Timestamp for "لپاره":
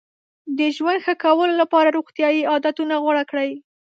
1.61-1.93